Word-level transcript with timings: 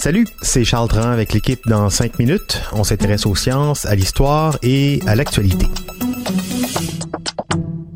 Salut, 0.00 0.26
c'est 0.42 0.64
Charles 0.64 0.88
Dran 0.88 1.10
avec 1.10 1.32
l'équipe 1.32 1.60
dans 1.68 1.88
5 1.88 2.18
minutes. 2.18 2.60
On 2.72 2.82
s'intéresse 2.82 3.26
aux 3.26 3.36
sciences, 3.36 3.86
à 3.86 3.94
l'histoire 3.94 4.58
et 4.64 4.98
à 5.06 5.14
l'actualité. 5.14 5.66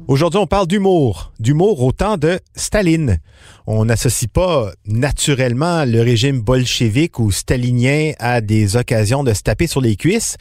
Aujourd'hui, 0.07 0.39
on 0.39 0.47
parle 0.47 0.69
d'humour. 0.69 1.33
D'humour 1.41 1.83
au 1.83 1.91
temps 1.91 2.19
de 2.19 2.39
Staline. 2.55 3.19
On 3.67 3.85
n'associe 3.85 4.31
pas 4.33 4.71
naturellement 4.87 5.85
le 5.87 6.03
régime 6.03 6.41
bolchevique 6.41 7.19
ou 7.19 7.33
stalinien 7.33 8.13
à 8.21 8.41
des 8.43 8.77
occasions 8.77 9.25
de 9.25 9.35
se 9.35 9.43
taper 9.43 9.67
sur 9.67 9.81
les 9.81 9.97
cuisses. 9.97 10.37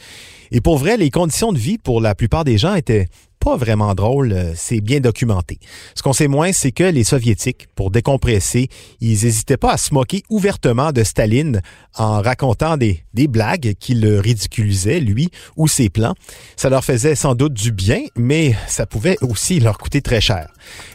Et 0.52 0.62
pour 0.62 0.78
vrai, 0.78 0.98
les 0.98 1.10
conditions 1.10 1.54
de 1.54 1.58
vie 1.58 1.80
pour 1.80 2.02
la 2.02 2.14
plupart 2.14 2.44
des 2.44 2.60
gens 2.60 2.76
étaient 2.76 3.08
pas 3.42 3.58
vraiment 3.58 3.96
drôle, 3.96 4.34
euh, 4.34 4.54
c'est 4.56 4.82
bien 4.82 5.00
documenté. 5.00 5.58
Ce 5.96 6.04
qu'on 6.04 6.14
sait 6.14 6.28
moins, 6.28 6.54
c'est 6.54 6.72
que 6.72 6.84
les 6.84 7.04
Soviétiques, 7.04 7.68
pour 7.76 7.90
décompresser, 7.90 8.70
ils 9.02 9.24
n'hésitaient 9.24 9.58
pas 9.58 9.74
à 9.74 9.78
se 9.78 9.94
moquer 9.94 10.22
ouvertement 10.30 10.92
de 10.92 11.04
Staline 11.04 11.62
en 11.98 12.22
racontant 12.22 12.78
des, 12.78 13.04
des 13.16 13.28
blagues 13.28 13.74
qui 13.80 13.96
le 13.96 14.20
ridiculisaient, 14.20 15.00
lui 15.00 15.30
ou 15.58 15.68
ses 15.68 15.90
plans. 15.90 16.14
Ça 16.56 16.70
leur 16.70 16.86
faisait 16.86 17.16
sans 17.16 17.34
doute 17.34 17.54
du 17.54 17.72
bien, 17.72 18.02
mais 18.16 18.56
ça 18.68 18.86
pouvait 18.86 19.18
aussi 19.22 19.60
leur 19.60 19.80
coûter 19.80 20.02
très 20.02 20.22
cher. 20.22 20.48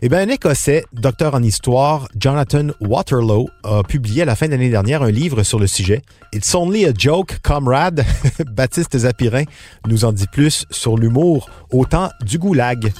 Eh 0.02 0.08
bien, 0.08 0.20
un 0.20 0.28
Écossais, 0.28 0.84
docteur 0.92 1.34
en 1.34 1.42
histoire, 1.42 2.06
Jonathan 2.16 2.68
Waterloo, 2.80 3.48
a 3.64 3.82
publié 3.82 4.22
à 4.22 4.24
la 4.24 4.36
fin 4.36 4.46
de 4.46 4.52
l'année 4.52 4.70
dernière 4.70 5.02
un 5.02 5.10
livre 5.10 5.42
sur 5.42 5.58
le 5.58 5.66
sujet. 5.66 6.02
It's 6.32 6.54
only 6.54 6.86
a 6.86 6.92
joke, 6.96 7.38
comrade. 7.42 8.04
Baptiste 8.52 8.96
Zapirin 8.98 9.44
nous 9.86 10.04
en 10.04 10.12
dit 10.12 10.26
plus 10.30 10.64
sur 10.70 10.96
l'humour 10.96 11.50
au 11.72 11.84
temps 11.84 12.10
goulag. 12.38 12.92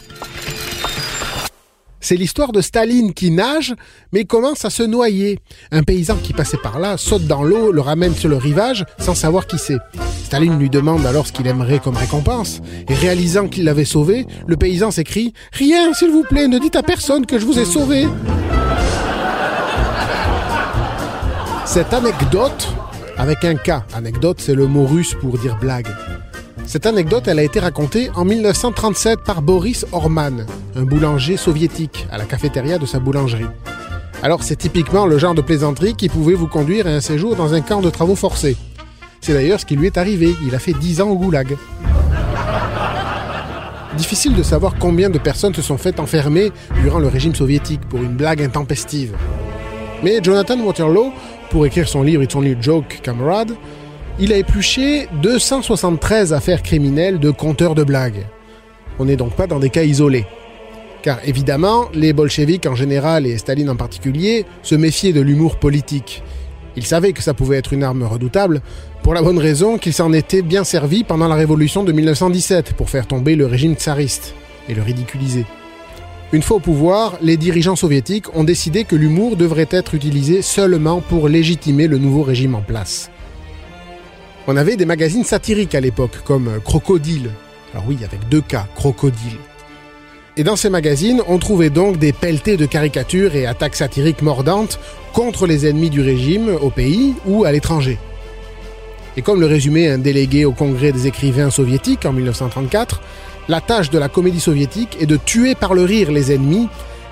C'est 2.09 2.15
l'histoire 2.15 2.53
de 2.53 2.61
Staline 2.61 3.12
qui 3.12 3.33
nage, 3.33 3.75
mais 4.12 4.25
commence 4.25 4.65
à 4.65 4.70
se 4.70 4.84
noyer. 4.84 5.41
Un 5.73 5.83
paysan 5.83 6.15
qui 6.23 6.33
passait 6.33 6.56
par 6.56 6.79
là 6.79 6.97
saute 6.97 7.27
dans 7.27 7.42
l'eau, 7.42 7.73
le 7.73 7.81
ramène 7.81 8.14
sur 8.14 8.29
le 8.29 8.37
rivage, 8.37 8.84
sans 9.01 9.17
savoir 9.17 9.48
qui 9.48 9.59
c'est. 9.59 9.79
Staline 10.25 10.57
lui 10.57 10.70
demande 10.70 11.05
alors 11.05 11.27
ce 11.27 11.33
qu'il 11.33 11.48
aimerait 11.48 11.81
comme 11.81 11.97
récompense, 11.97 12.61
et 12.89 12.95
réalisant 12.95 13.48
qu'il 13.48 13.64
l'avait 13.64 13.84
sauvé, 13.84 14.25
le 14.47 14.57
paysan 14.57 14.92
s'écrie⁇ 14.92 15.29
Rien, 15.53 15.92
s'il 15.95 16.12
vous 16.12 16.23
plaît, 16.23 16.47
ne 16.47 16.61
dites 16.61 16.77
à 16.77 16.84
personne 16.84 17.27
que 17.27 17.41
je 17.41 17.45
vous 17.45 17.59
ai 17.59 17.64
sauvé!⁇ 17.64 18.05
Cette 21.64 21.92
anecdote, 21.92 22.69
avec 23.19 23.45
un 23.45 23.57
K, 23.57 23.83
anecdote 23.95 24.39
c'est 24.41 24.55
le 24.55 24.69
mot 24.69 24.87
russe 24.87 25.14
pour 25.20 25.39
dire 25.39 25.57
blague, 25.57 25.89
cette 26.67 26.84
anecdote, 26.86 27.28
elle 27.28 27.39
a 27.39 27.45
été 27.45 27.61
racontée 27.61 28.11
en 28.17 28.25
1937 28.25 29.20
par 29.25 29.41
Boris 29.41 29.86
Orman, 29.92 30.47
un 30.75 30.83
boulanger 30.83 31.36
soviétique, 31.36 32.06
à 32.11 32.19
la 32.19 32.25
cafétéria 32.25 32.77
de 32.78 32.86
sa 32.86 32.98
boulangerie. 32.98 33.47
Alors 34.23 34.42
c'est 34.42 34.56
typiquement 34.56 35.06
le 35.06 35.19
genre 35.19 35.34
de 35.34 35.42
plaisanterie 35.42 35.95
qui 35.95 36.08
pouvait 36.08 36.34
vous 36.34 36.48
conduire 36.48 36.86
à 36.86 36.91
un 36.91 37.00
séjour 37.00 37.36
dans 37.36 37.55
un 37.55 37.61
camp 37.61 37.81
de 37.81 37.91
travaux 37.91 38.17
forcés. 38.17 38.56
C'est 39.20 39.33
d'ailleurs 39.33 39.61
ce 39.61 39.67
qui 39.67 39.77
lui 39.77 39.86
est 39.86 39.97
arrivé, 39.97 40.34
il 40.45 40.55
a 40.55 40.58
fait 40.58 40.73
10 40.73 41.02
ans 41.02 41.08
au 41.08 41.17
goulag. 41.17 41.57
Difficile 43.96 44.35
de 44.35 44.42
savoir 44.42 44.74
combien 44.79 45.08
de 45.08 45.18
personnes 45.18 45.55
se 45.55 45.62
sont 45.62 45.79
faites 45.79 46.01
enfermer 46.01 46.51
durant 46.83 46.98
le 46.98 47.08
régime 47.08 47.35
soviétique 47.35 47.80
pour 47.89 48.02
une 48.02 48.17
blague 48.17 48.42
intempestive. 48.42 49.14
Mais 50.02 50.18
Jonathan 50.23 50.58
Waterloo, 50.58 51.12
pour 51.51 51.64
écrire 51.64 51.89
son 51.89 52.02
livre 52.02 52.23
It's 52.23 52.35
Only 52.35 52.52
a 52.52 52.61
Joke, 52.61 53.01
Camarade, 53.02 53.52
il 54.19 54.33
a 54.33 54.39
épluché 54.39 55.09
273 55.23 56.33
affaires 56.33 56.63
criminelles 56.63 57.19
de 57.19 57.31
compteurs 57.31 57.75
de 57.75 57.85
blagues. 57.85 58.27
On 58.99 59.05
n'est 59.05 59.17
donc 59.17 59.35
pas 59.35 59.47
dans 59.47 59.59
des 59.59 59.69
cas 59.69 59.83
isolés. 59.83 60.25
Car 61.03 61.19
évidemment, 61.25 61.89
les 61.93 62.15
bolcheviks 62.15 62.67
en 62.67 62.75
général 62.75 63.27
et 63.27 63.37
Staline 63.37 63.69
en 63.69 63.77
particulier 63.77 64.47
se 64.63 64.75
méfiaient 64.75 65.13
de 65.13 65.21
l'humour 65.21 65.57
politique. 65.57 66.23
Ils 66.77 66.87
savaient 66.87 67.13
que 67.13 67.23
ça 67.23 67.35
pouvait 67.35 67.59
être 67.59 67.75
une 67.75 67.85
arme 67.85 68.05
redoutable, 68.05 68.63
pour 69.03 69.15
la 69.15 69.23
bonne 69.23 69.39
raison 69.39 69.79
qu'ils 69.79 69.93
s'en 69.93 70.13
étaient 70.13 70.43
bien 70.43 70.65
servis 70.65 71.05
pendant 71.05 71.29
la 71.29 71.35
révolution 71.35 71.85
de 71.85 71.93
1917 71.93 72.73
pour 72.73 72.91
faire 72.91 73.07
tomber 73.07 73.37
le 73.37 73.47
régime 73.47 73.75
tsariste 73.75 74.35
et 74.69 74.75
le 74.75 74.83
ridiculiser. 74.83 75.45
Une 76.33 76.43
fois 76.43 76.57
au 76.57 76.61
pouvoir, 76.61 77.19
les 77.23 77.37
dirigeants 77.37 77.77
soviétiques 77.77 78.35
ont 78.35 78.45
décidé 78.45 78.85
que 78.85 78.97
l'humour 78.97 79.37
devrait 79.37 79.69
être 79.71 79.95
utilisé 79.95 80.43
seulement 80.43 81.01
pour 81.01 81.29
légitimer 81.29 81.87
le 81.87 81.98
nouveau 81.98 82.23
régime 82.23 82.55
en 82.55 82.63
place. 82.63 83.11
On 84.48 84.57
avait 84.57 84.77
des 84.77 84.86
magazines 84.86 85.24
satiriques 85.24 85.74
à 85.74 85.80
l'époque, 85.80 86.23
comme 86.24 86.61
Crocodile. 86.64 87.30
Alors 87.73 87.84
oui, 87.89 87.98
avec 88.05 88.29
deux 88.29 88.42
K, 88.42 88.58
Crocodile. 88.77 89.39
Et 90.36 90.45
dans 90.45 90.55
ces 90.55 90.70
magazines, 90.70 91.20
on 91.27 91.39
trouvait 91.39 91.70
donc 91.70 91.98
des 91.98 92.12
pelletés 92.12 92.56
de 92.56 92.67
caricatures 92.67 93.35
et 93.35 93.46
attaques 93.46 93.74
satiriques 93.74 94.23
mordantes 94.23 94.79
contre 95.12 95.46
les 95.46 95.67
ennemis 95.67 95.90
du 95.90 96.01
régime 96.01 96.51
au 96.61 96.70
pays 96.70 97.14
ou 97.27 97.45
à 97.45 97.51
l'étranger. 97.51 97.98
Et 99.17 99.23
comme 99.23 99.40
le 99.40 99.46
résumait 99.46 99.89
un 99.89 99.98
délégué 99.98 100.45
au 100.45 100.52
Congrès 100.52 100.92
des 100.92 101.08
écrivains 101.08 101.51
soviétiques 101.51 102.05
en 102.05 102.12
1934, 102.12 103.01
la 103.48 103.61
tâche 103.61 103.90
de 103.90 103.98
la 103.98 104.08
comédie 104.08 104.40
soviétique 104.40 104.96
est 105.01 105.06
de 105.06 105.17
tuer 105.17 105.55
par 105.55 105.74
le 105.74 105.83
rire 105.83 106.12
les 106.12 106.33
ennemis 106.33 106.68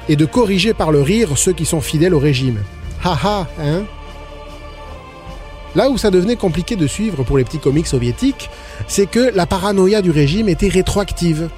et 0.09 0.17
de 0.17 0.27
corriger 0.27 0.75
par 0.75 0.93
le 0.93 1.00
rire 1.00 1.37
ceux 1.37 1.53
qui 1.53 1.65
sont 1.65 1.81
fidèles 1.81 2.15
au 2.15 2.19
régime. 2.19 2.59
Haha, 3.03 3.49
hein? 3.59 3.84
Là 5.75 5.91
où 5.91 5.99
ça 5.99 6.11
devenait 6.11 6.37
compliqué 6.37 6.77
de 6.77 6.87
suivre 6.87 7.25
pour 7.25 7.37
les 7.37 7.45
petits 7.45 7.59
comics 7.59 7.87
soviétiques, 7.87 8.49
c'est 8.87 9.07
que 9.07 9.33
la 9.35 9.47
paranoïa 9.47 10.03
du 10.03 10.11
régime 10.11 10.49
était 10.49 10.69
rétroactive. 10.69 11.49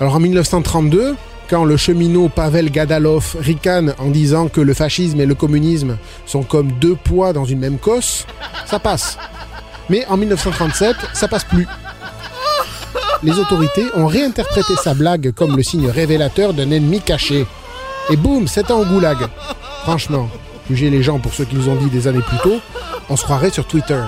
Alors 0.00 0.16
en 0.16 0.20
1932, 0.20 1.16
quand 1.50 1.64
le 1.64 1.76
cheminot 1.76 2.30
Pavel 2.30 2.70
Gadalov 2.70 3.36
ricane 3.38 3.94
en 3.98 4.08
disant 4.08 4.48
que 4.48 4.60
le 4.60 4.72
fascisme 4.72 5.20
et 5.20 5.26
le 5.26 5.34
communisme 5.34 5.98
sont 6.24 6.42
comme 6.42 6.72
deux 6.72 6.94
poids 6.94 7.34
dans 7.34 7.44
une 7.44 7.58
même 7.58 7.78
cosse, 7.78 8.26
ça 8.64 8.78
passe. 8.78 9.18
Mais 9.90 10.06
en 10.06 10.16
1937, 10.16 10.96
ça 11.12 11.28
passe 11.28 11.44
plus. 11.44 11.66
Les 13.22 13.38
autorités 13.38 13.84
ont 13.94 14.06
réinterprété 14.06 14.74
sa 14.76 14.94
blague 14.94 15.32
comme 15.32 15.56
le 15.56 15.62
signe 15.62 15.88
révélateur 15.88 16.54
d'un 16.54 16.70
ennemi 16.70 17.00
caché. 17.00 17.46
Et 18.10 18.16
boum, 18.16 18.48
c'est 18.48 18.70
un 18.70 18.82
goulag. 18.82 19.18
Franchement, 19.82 20.28
juger 20.72 20.88
les 20.88 21.02
gens 21.02 21.18
pour 21.18 21.34
ce 21.34 21.42
qu'ils 21.42 21.68
ont 21.68 21.76
dit 21.76 21.90
des 21.90 22.08
années 22.08 22.22
plus 22.26 22.38
tôt, 22.38 22.60
on 23.10 23.16
se 23.16 23.24
croirait 23.24 23.50
sur 23.50 23.66
Twitter. 23.66 24.00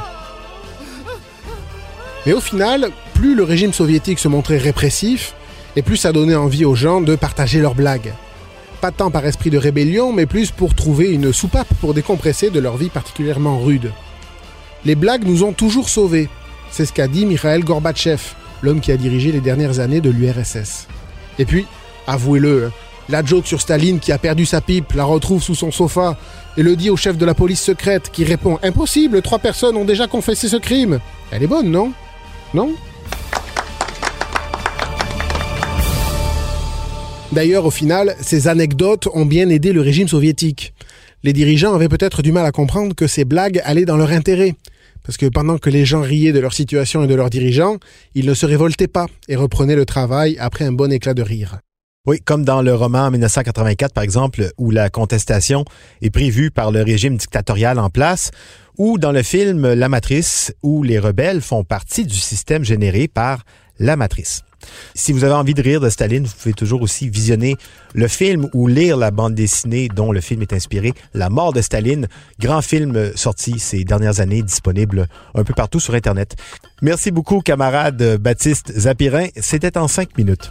Mais 2.25 2.33
au 2.33 2.41
final, 2.41 2.91
plus 3.13 3.35
le 3.35 3.43
régime 3.43 3.75
soviétique 3.75 4.19
se 4.19 4.29
montrait 4.29 4.57
répressif, 4.57 5.35
et 5.77 5.83
plus 5.83 5.99
ça 5.99 6.13
donnait 6.13 6.35
envie 6.35 6.65
aux 6.65 6.75
gens 6.75 7.03
de 7.03 7.17
partager 7.17 7.61
leurs 7.61 7.75
blagues. 7.75 8.15
Pas 8.81 8.93
tant 8.93 9.11
par 9.11 9.27
esprit 9.27 9.51
de 9.51 9.59
rébellion, 9.59 10.13
mais 10.13 10.25
plus 10.25 10.51
pour 10.51 10.75
trouver 10.75 11.11
une 11.11 11.33
soupape 11.33 11.69
pour 11.81 11.93
décompresser 11.93 12.49
de 12.49 12.61
leur 12.61 12.79
vie 12.79 12.89
particulièrement 12.89 13.59
rude. 13.59 13.93
Les 14.87 14.95
blagues 14.95 15.27
nous 15.27 15.43
ont 15.43 15.53
toujours 15.53 15.89
sauvés. 15.91 16.29
C'est 16.71 16.87
ce 16.87 16.93
qu'a 16.93 17.09
dit 17.09 17.27
Mikhail 17.27 17.61
Gorbatchev, 17.61 18.23
l'homme 18.63 18.81
qui 18.81 18.93
a 18.93 18.97
dirigé 18.97 19.33
les 19.33 19.41
dernières 19.41 19.81
années 19.81 20.01
de 20.01 20.11
l'URSS. 20.11 20.87
Et 21.39 21.45
puis, 21.45 21.67
avouez-le, 22.07 22.67
hein, 22.67 22.73
la 23.09 23.25
joke 23.25 23.47
sur 23.47 23.61
Staline 23.61 24.01
qui 24.01 24.13
a 24.13 24.19
perdu 24.19 24.47
sa 24.47 24.61
pipe 24.61 24.93
la 24.95 25.05
retrouve 25.05 25.43
sous 25.43 25.55
son 25.55 25.71
sofa 25.71 26.17
et 26.57 26.63
le 26.63 26.77
dit 26.77 26.91
au 26.91 26.97
chef 26.97 27.19
de 27.19 27.25
la 27.25 27.35
police 27.35 27.61
secrète 27.61 28.11
qui 28.13 28.25
répond 28.25 28.59
Impossible, 28.63 29.23
trois 29.23 29.39
personnes 29.39 29.77
ont 29.77 29.85
déjà 29.85 30.07
confessé 30.07 30.49
ce 30.49 30.57
crime. 30.57 31.01
Elle 31.31 31.43
est 31.43 31.49
bonne, 31.49 31.71
non? 31.71 31.93
Non? 32.55 32.71
D'ailleurs, 37.33 37.67
au 37.67 37.71
final, 37.71 38.15
ces 38.21 38.47
anecdotes 38.47 39.09
ont 39.13 39.27
bien 39.27 39.49
aidé 39.49 39.73
le 39.73 39.81
régime 39.81 40.07
soviétique. 40.07 40.73
Les 41.25 41.33
dirigeants 41.33 41.75
avaient 41.75 41.89
peut-être 41.89 42.23
du 42.23 42.31
mal 42.31 42.47
à 42.47 42.53
comprendre 42.53 42.95
que 42.95 43.09
ces 43.09 43.25
blagues 43.25 43.61
allaient 43.65 43.87
dans 43.87 43.97
leur 43.97 44.13
intérêt. 44.13 44.55
Parce 45.03 45.17
que 45.17 45.27
pendant 45.27 45.59
que 45.59 45.69
les 45.69 45.85
gens 45.85 46.01
riaient 46.01 46.33
de 46.33 46.39
leur 46.39 46.53
situation 46.53 47.03
et 47.03 47.07
de 47.09 47.15
leurs 47.15 47.31
dirigeants, 47.31 47.79
ils 48.15 48.27
ne 48.27 48.35
se 48.35 48.47
révoltaient 48.47 48.89
pas 48.89 49.07
et 49.29 49.35
reprenaient 49.35 49.75
le 49.75 49.85
travail 49.85 50.37
après 50.39 50.65
un 50.65 50.73
bon 50.73 50.93
éclat 50.93 51.13
de 51.13 51.23
rire. 51.23 51.59
Oui, 52.07 52.21
comme 52.21 52.45
dans 52.45 52.61
le 52.61 52.75
roman 52.75 53.11
1984, 53.11 53.95
par 53.95 54.05
exemple, 54.05 54.53
où 54.59 54.71
la 54.71 54.91
contestation 54.91 55.65
est 56.03 56.11
prévue 56.11 56.51
par 56.51 56.71
le 56.71 56.83
régime 56.83 57.17
dictatorial 57.17 57.79
en 57.79 57.89
place, 57.89 58.31
ou 58.77 58.99
dans 58.99 59.11
le 59.11 59.23
film 59.23 59.73
La 59.73 59.89
Matrice, 59.89 60.53
où 60.63 60.83
les 60.83 60.99
rebelles 60.99 61.41
font 61.41 61.65
partie 61.65 62.05
du 62.05 62.17
système 62.17 62.63
généré 62.63 63.09
par 63.09 63.45
La 63.79 63.97
Matrice. 63.97 64.43
Si 64.95 65.13
vous 65.13 65.25
avez 65.25 65.33
envie 65.33 65.55
de 65.55 65.63
rire 65.63 65.81
de 65.81 65.89
Staline, 65.89 66.25
vous 66.25 66.35
pouvez 66.39 66.53
toujours 66.53 66.83
aussi 66.83 67.09
visionner 67.09 67.57
le 67.95 68.07
film 68.07 68.51
ou 68.53 68.67
lire 68.67 68.99
la 68.99 69.11
bande 69.11 69.35
dessinée 69.35 69.89
dont 69.89 70.13
le 70.13 70.21
film 70.21 70.43
est 70.43 70.53
inspiré, 70.53 70.93
La 71.15 71.31
mort 71.31 71.55
de 71.55 71.63
Staline, 71.63 72.09
grand 72.39 72.61
film 72.61 73.17
sorti 73.17 73.59
ces 73.59 73.83
dernières 73.83 74.21
années, 74.21 74.43
disponible 74.43 75.07
un 75.35 75.43
peu 75.43 75.55
partout 75.55 75.81
sur 75.81 75.95
Internet. 75.95 76.37
Merci 76.83 77.11
beaucoup, 77.13 77.41
camarade 77.41 78.19
Baptiste 78.21 78.79
Zapirin. 78.79 79.29
C'était 79.41 79.79
en 79.79 79.89
cinq 79.89 80.19
minutes. 80.19 80.51